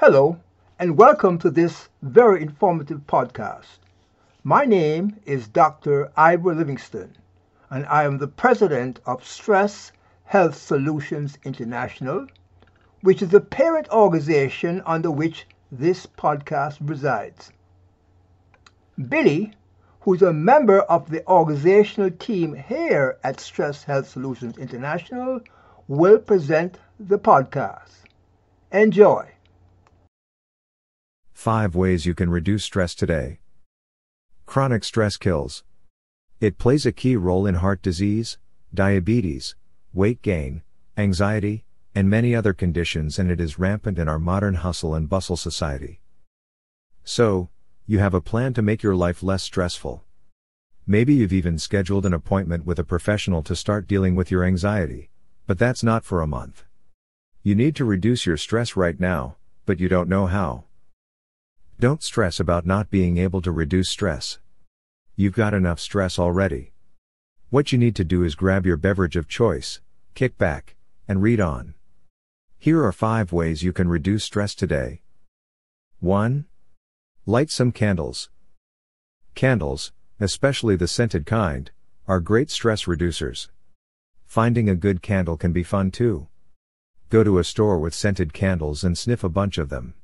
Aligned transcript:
Hello, 0.00 0.38
and 0.78 0.96
welcome 0.96 1.38
to 1.38 1.50
this 1.50 1.88
very 2.02 2.40
informative 2.40 3.00
podcast. 3.08 3.80
My 4.44 4.64
name 4.64 5.16
is 5.26 5.48
Dr. 5.48 6.12
Ivor 6.16 6.54
Livingston, 6.54 7.16
and 7.68 7.84
I 7.86 8.04
am 8.04 8.18
the 8.18 8.28
president 8.28 9.00
of 9.06 9.26
Stress 9.26 9.90
Health 10.22 10.56
Solutions 10.56 11.36
International, 11.42 12.28
which 13.00 13.22
is 13.22 13.30
the 13.30 13.40
parent 13.40 13.88
organization 13.88 14.82
under 14.86 15.10
which 15.10 15.48
this 15.72 16.06
podcast 16.06 16.78
resides. 16.80 17.50
Billy, 19.08 19.52
who's 20.02 20.22
a 20.22 20.32
member 20.32 20.78
of 20.82 21.10
the 21.10 21.26
organizational 21.26 22.12
team 22.12 22.54
here 22.54 23.18
at 23.24 23.40
Stress 23.40 23.82
Health 23.82 24.08
Solutions 24.08 24.58
International, 24.58 25.40
will 25.88 26.20
present 26.20 26.78
the 27.00 27.18
podcast. 27.18 28.04
Enjoy. 28.70 29.28
Five 31.38 31.76
ways 31.76 32.04
you 32.04 32.14
can 32.14 32.30
reduce 32.30 32.64
stress 32.64 32.96
today. 32.96 33.38
Chronic 34.44 34.82
stress 34.82 35.16
kills. 35.16 35.62
It 36.40 36.58
plays 36.58 36.84
a 36.84 36.90
key 36.90 37.14
role 37.14 37.46
in 37.46 37.54
heart 37.54 37.80
disease, 37.80 38.38
diabetes, 38.74 39.54
weight 39.94 40.20
gain, 40.20 40.62
anxiety, 40.96 41.64
and 41.94 42.10
many 42.10 42.34
other 42.34 42.52
conditions, 42.52 43.20
and 43.20 43.30
it 43.30 43.40
is 43.40 43.56
rampant 43.56 44.00
in 44.00 44.08
our 44.08 44.18
modern 44.18 44.54
hustle 44.54 44.96
and 44.96 45.08
bustle 45.08 45.36
society. 45.36 46.00
So, 47.04 47.50
you 47.86 48.00
have 48.00 48.14
a 48.14 48.20
plan 48.20 48.52
to 48.54 48.60
make 48.60 48.82
your 48.82 48.96
life 48.96 49.22
less 49.22 49.44
stressful. 49.44 50.02
Maybe 50.88 51.14
you've 51.14 51.32
even 51.32 51.60
scheduled 51.60 52.04
an 52.04 52.14
appointment 52.14 52.66
with 52.66 52.80
a 52.80 52.84
professional 52.92 53.44
to 53.44 53.54
start 53.54 53.86
dealing 53.86 54.16
with 54.16 54.32
your 54.32 54.42
anxiety, 54.42 55.08
but 55.46 55.56
that's 55.56 55.84
not 55.84 56.04
for 56.04 56.20
a 56.20 56.26
month. 56.26 56.64
You 57.44 57.54
need 57.54 57.76
to 57.76 57.84
reduce 57.84 58.26
your 58.26 58.36
stress 58.36 58.74
right 58.74 58.98
now, 58.98 59.36
but 59.66 59.78
you 59.78 59.88
don't 59.88 60.08
know 60.08 60.26
how. 60.26 60.64
Don't 61.80 62.02
stress 62.02 62.40
about 62.40 62.66
not 62.66 62.90
being 62.90 63.18
able 63.18 63.40
to 63.40 63.52
reduce 63.52 63.88
stress. 63.88 64.40
You've 65.14 65.34
got 65.34 65.54
enough 65.54 65.78
stress 65.78 66.18
already. 66.18 66.72
What 67.50 67.70
you 67.70 67.78
need 67.78 67.94
to 67.94 68.04
do 68.04 68.24
is 68.24 68.34
grab 68.34 68.66
your 68.66 68.76
beverage 68.76 69.14
of 69.14 69.28
choice, 69.28 69.80
kick 70.16 70.36
back, 70.36 70.74
and 71.06 71.22
read 71.22 71.38
on. 71.38 71.74
Here 72.58 72.84
are 72.84 72.90
5 72.90 73.30
ways 73.30 73.62
you 73.62 73.72
can 73.72 73.88
reduce 73.88 74.24
stress 74.24 74.56
today. 74.56 75.02
1. 76.00 76.46
Light 77.26 77.50
some 77.52 77.70
candles. 77.70 78.28
Candles, 79.36 79.92
especially 80.18 80.74
the 80.74 80.88
scented 80.88 81.26
kind, 81.26 81.70
are 82.08 82.18
great 82.18 82.50
stress 82.50 82.86
reducers. 82.86 83.50
Finding 84.26 84.68
a 84.68 84.74
good 84.74 85.00
candle 85.00 85.36
can 85.36 85.52
be 85.52 85.62
fun 85.62 85.92
too. 85.92 86.26
Go 87.08 87.22
to 87.22 87.38
a 87.38 87.44
store 87.44 87.78
with 87.78 87.94
scented 87.94 88.32
candles 88.32 88.82
and 88.82 88.98
sniff 88.98 89.22
a 89.22 89.28
bunch 89.28 89.58
of 89.58 89.68
them. 89.68 89.94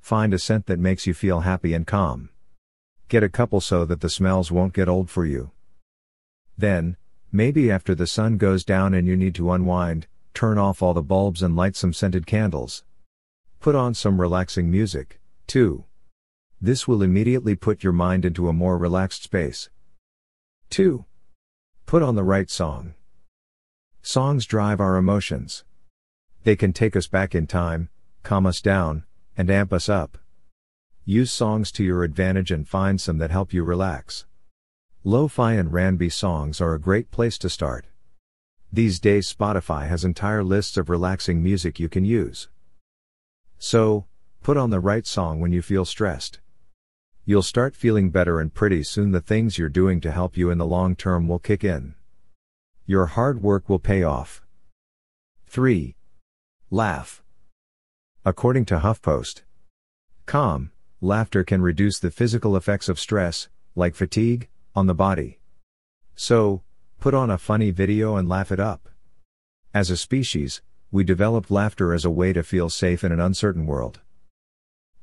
Find 0.00 0.34
a 0.34 0.38
scent 0.38 0.66
that 0.66 0.78
makes 0.78 1.06
you 1.06 1.14
feel 1.14 1.40
happy 1.40 1.72
and 1.74 1.86
calm. 1.86 2.30
Get 3.08 3.22
a 3.22 3.28
couple 3.28 3.60
so 3.60 3.84
that 3.84 4.00
the 4.00 4.08
smells 4.08 4.50
won't 4.50 4.72
get 4.72 4.88
old 4.88 5.10
for 5.10 5.24
you. 5.24 5.50
Then, 6.56 6.96
maybe 7.32 7.70
after 7.70 7.94
the 7.94 8.06
sun 8.06 8.36
goes 8.36 8.64
down 8.64 8.94
and 8.94 9.06
you 9.06 9.16
need 9.16 9.34
to 9.36 9.52
unwind, 9.52 10.06
turn 10.34 10.58
off 10.58 10.82
all 10.82 10.94
the 10.94 11.02
bulbs 11.02 11.42
and 11.42 11.56
light 11.56 11.76
some 11.76 11.92
scented 11.92 12.26
candles. 12.26 12.84
Put 13.60 13.74
on 13.74 13.94
some 13.94 14.20
relaxing 14.20 14.70
music, 14.70 15.20
too. 15.46 15.84
This 16.60 16.86
will 16.86 17.02
immediately 17.02 17.54
put 17.54 17.82
your 17.82 17.92
mind 17.92 18.24
into 18.24 18.48
a 18.48 18.52
more 18.52 18.76
relaxed 18.76 19.22
space. 19.22 19.70
2. 20.70 21.04
Put 21.86 22.02
on 22.02 22.14
the 22.14 22.24
right 22.24 22.50
song. 22.50 22.94
Songs 24.02 24.46
drive 24.46 24.80
our 24.80 24.96
emotions. 24.96 25.64
They 26.44 26.56
can 26.56 26.72
take 26.72 26.96
us 26.96 27.06
back 27.06 27.34
in 27.34 27.46
time, 27.46 27.90
calm 28.22 28.46
us 28.46 28.60
down, 28.60 29.04
and 29.40 29.50
amp 29.50 29.72
us 29.72 29.88
up. 29.88 30.18
Use 31.06 31.32
songs 31.32 31.72
to 31.72 31.82
your 31.82 32.04
advantage 32.04 32.50
and 32.50 32.68
find 32.68 33.00
some 33.00 33.16
that 33.16 33.30
help 33.30 33.54
you 33.54 33.64
relax. 33.64 34.26
Lo-fi 35.02 35.54
and 35.54 35.74
R&B 35.74 36.10
songs 36.10 36.60
are 36.60 36.74
a 36.74 36.78
great 36.78 37.10
place 37.10 37.38
to 37.38 37.48
start. 37.48 37.86
These 38.70 39.00
days 39.00 39.32
Spotify 39.32 39.88
has 39.88 40.04
entire 40.04 40.44
lists 40.44 40.76
of 40.76 40.90
relaxing 40.90 41.42
music 41.42 41.80
you 41.80 41.88
can 41.88 42.04
use. 42.04 42.50
So, 43.58 44.04
put 44.42 44.58
on 44.58 44.68
the 44.68 44.78
right 44.78 45.06
song 45.06 45.40
when 45.40 45.52
you 45.52 45.62
feel 45.62 45.86
stressed. 45.86 46.40
You'll 47.24 47.40
start 47.40 47.74
feeling 47.74 48.10
better 48.10 48.40
and 48.40 48.52
pretty 48.52 48.82
soon 48.82 49.10
the 49.10 49.22
things 49.22 49.56
you're 49.56 49.70
doing 49.70 50.02
to 50.02 50.10
help 50.10 50.36
you 50.36 50.50
in 50.50 50.58
the 50.58 50.66
long 50.66 50.94
term 50.94 51.28
will 51.28 51.38
kick 51.38 51.64
in. 51.64 51.94
Your 52.84 53.06
hard 53.06 53.42
work 53.42 53.70
will 53.70 53.78
pay 53.78 54.02
off. 54.02 54.42
3. 55.46 55.96
Laugh. 56.70 57.22
According 58.22 58.66
to 58.66 58.80
HuffPost. 58.80 59.44
Com, 60.26 60.72
laughter 61.00 61.42
can 61.42 61.62
reduce 61.62 61.98
the 61.98 62.10
physical 62.10 62.54
effects 62.54 62.90
of 62.90 63.00
stress, 63.00 63.48
like 63.74 63.94
fatigue, 63.94 64.50
on 64.76 64.86
the 64.86 64.94
body. 64.94 65.38
So, 66.16 66.60
put 66.98 67.14
on 67.14 67.30
a 67.30 67.38
funny 67.38 67.70
video 67.70 68.16
and 68.16 68.28
laugh 68.28 68.52
it 68.52 68.60
up. 68.60 68.90
As 69.72 69.88
a 69.88 69.96
species, 69.96 70.60
we 70.90 71.02
developed 71.02 71.50
laughter 71.50 71.94
as 71.94 72.04
a 72.04 72.10
way 72.10 72.34
to 72.34 72.42
feel 72.42 72.68
safe 72.68 73.02
in 73.02 73.10
an 73.10 73.20
uncertain 73.20 73.64
world. 73.64 74.00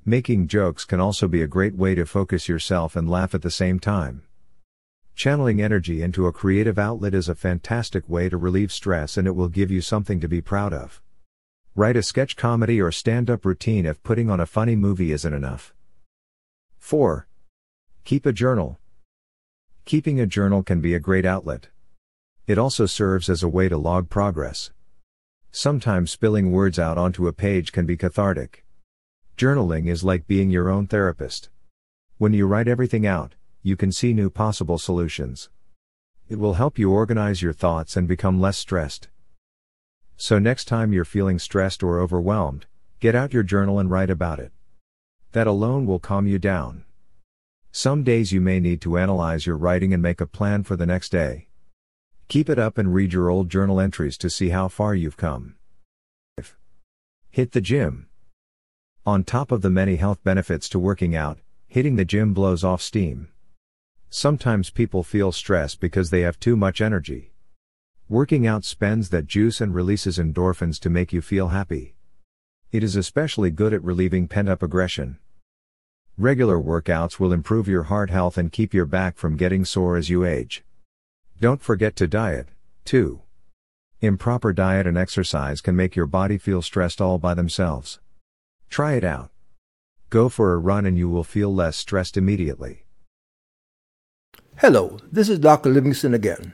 Making 0.05 0.47
jokes 0.47 0.85
can 0.85 0.99
also 0.99 1.27
be 1.27 1.41
a 1.41 1.47
great 1.47 1.73
way 1.73 1.95
to 1.95 2.05
focus 2.05 2.47
yourself 2.47 2.95
and 2.95 3.09
laugh 3.09 3.33
at 3.33 3.41
the 3.41 3.49
same 3.49 3.79
time. 3.79 4.21
Channeling 5.15 5.59
energy 5.59 6.03
into 6.03 6.27
a 6.27 6.31
creative 6.31 6.77
outlet 6.77 7.15
is 7.15 7.27
a 7.27 7.33
fantastic 7.33 8.07
way 8.07 8.29
to 8.29 8.37
relieve 8.37 8.71
stress 8.71 9.17
and 9.17 9.27
it 9.27 9.35
will 9.35 9.49
give 9.49 9.71
you 9.71 9.81
something 9.81 10.19
to 10.19 10.27
be 10.27 10.39
proud 10.39 10.71
of. 10.71 11.01
Write 11.77 11.95
a 11.95 12.01
sketch 12.01 12.35
comedy 12.35 12.81
or 12.81 12.91
stand 12.91 13.29
up 13.29 13.45
routine 13.45 13.85
if 13.85 14.01
putting 14.01 14.31
on 14.31 14.39
a 14.39 14.47
funny 14.47 14.75
movie 14.75 15.11
isn't 15.11 15.31
enough. 15.31 15.75
4. 16.79 17.27
Keep 18.03 18.25
a 18.25 18.33
journal. 18.33 18.79
Keeping 19.85 20.19
a 20.19 20.25
journal 20.25 20.63
can 20.63 20.81
be 20.81 20.95
a 20.95 20.99
great 20.99 21.23
outlet. 21.23 21.67
It 22.47 22.57
also 22.57 22.87
serves 22.87 23.29
as 23.29 23.43
a 23.43 23.47
way 23.47 23.69
to 23.69 23.77
log 23.77 24.09
progress. 24.09 24.71
Sometimes 25.51 26.09
spilling 26.09 26.51
words 26.51 26.79
out 26.79 26.97
onto 26.97 27.27
a 27.27 27.31
page 27.31 27.71
can 27.71 27.85
be 27.85 27.95
cathartic. 27.95 28.65
Journaling 29.37 29.87
is 29.87 30.03
like 30.03 30.25
being 30.25 30.49
your 30.49 30.69
own 30.69 30.87
therapist. 30.87 31.49
When 32.17 32.33
you 32.33 32.47
write 32.47 32.67
everything 32.67 33.05
out, 33.05 33.35
you 33.61 33.77
can 33.77 33.91
see 33.91 34.13
new 34.13 34.31
possible 34.31 34.79
solutions. 34.79 35.49
It 36.27 36.39
will 36.39 36.55
help 36.55 36.79
you 36.79 36.91
organize 36.91 37.43
your 37.43 37.53
thoughts 37.53 37.95
and 37.95 38.07
become 38.07 38.41
less 38.41 38.57
stressed. 38.57 39.09
So 40.17 40.39
next 40.39 40.65
time 40.65 40.91
you're 40.91 41.05
feeling 41.05 41.37
stressed 41.37 41.83
or 41.83 41.99
overwhelmed, 41.99 42.65
get 42.99 43.13
out 43.13 43.33
your 43.33 43.43
journal 43.43 43.77
and 43.77 43.89
write 43.89 44.09
about 44.09 44.39
it. 44.39 44.51
That 45.33 45.45
alone 45.45 45.85
will 45.85 45.99
calm 45.99 46.25
you 46.25 46.39
down. 46.39 46.85
Some 47.71 48.03
days 48.03 48.31
you 48.31 48.41
may 48.41 48.59
need 48.59 48.81
to 48.81 48.97
analyze 48.97 49.45
your 49.45 49.55
writing 49.55 49.93
and 49.93 50.01
make 50.01 50.19
a 50.19 50.25
plan 50.25 50.63
for 50.63 50.75
the 50.75 50.87
next 50.87 51.11
day. 51.11 51.49
Keep 52.29 52.49
it 52.49 52.57
up 52.57 52.79
and 52.79 52.95
read 52.95 53.13
your 53.13 53.29
old 53.29 53.49
journal 53.49 53.79
entries 53.79 54.17
to 54.17 54.29
see 54.29 54.49
how 54.49 54.67
far 54.67 54.95
you've 54.95 55.17
come. 55.17 55.55
Hit 57.29 57.51
the 57.51 57.61
gym. 57.61 58.09
On 59.05 59.23
top 59.23 59.51
of 59.51 59.61
the 59.61 59.69
many 59.69 59.97
health 59.97 60.23
benefits 60.23 60.67
to 60.69 60.79
working 60.79 61.15
out, 61.15 61.37
hitting 61.67 61.95
the 61.95 62.03
gym 62.03 62.33
blows 62.33 62.63
off 62.63 62.81
steam. 62.81 63.27
Sometimes 64.09 64.71
people 64.71 65.03
feel 65.03 65.31
stressed 65.31 65.79
because 65.79 66.09
they 66.09 66.21
have 66.21 66.39
too 66.39 66.55
much 66.55 66.81
energy. 66.81 67.33
Working 68.09 68.47
out 68.47 68.63
spends 68.63 69.09
that 69.09 69.27
juice 69.27 69.59
and 69.59 69.75
releases 69.75 70.17
endorphins 70.17 70.79
to 70.79 70.89
make 70.89 71.11
you 71.11 71.21
feel 71.21 71.49
happy. 71.49 71.95
It 72.71 72.81
is 72.81 72.95
especially 72.95 73.51
good 73.51 73.73
at 73.73 73.83
relieving 73.83 74.29
pent 74.29 74.47
up 74.47 74.63
aggression. 74.63 75.17
Regular 76.17 76.57
workouts 76.57 77.19
will 77.19 77.33
improve 77.33 77.67
your 77.67 77.83
heart 77.83 78.09
health 78.09 78.37
and 78.37 78.49
keep 78.49 78.73
your 78.73 78.85
back 78.85 79.17
from 79.17 79.35
getting 79.35 79.65
sore 79.65 79.97
as 79.97 80.09
you 80.09 80.23
age. 80.23 80.63
Don't 81.41 81.61
forget 81.61 81.97
to 81.97 82.07
diet, 82.07 82.47
too. 82.85 83.23
Improper 83.99 84.53
diet 84.53 84.87
and 84.87 84.97
exercise 84.97 85.59
can 85.59 85.75
make 85.75 85.97
your 85.97 86.07
body 86.07 86.37
feel 86.37 86.61
stressed 86.61 87.01
all 87.01 87.17
by 87.17 87.33
themselves. 87.33 87.99
Try 88.69 88.93
it 88.93 89.03
out. 89.03 89.31
Go 90.09 90.29
for 90.29 90.53
a 90.53 90.57
run 90.57 90.85
and 90.85 90.97
you 90.97 91.09
will 91.09 91.25
feel 91.25 91.53
less 91.53 91.75
stressed 91.75 92.15
immediately. 92.15 92.85
Hello, 94.59 94.97
this 95.11 95.27
is 95.27 95.39
Dr. 95.39 95.69
Livingston 95.69 96.13
again. 96.13 96.53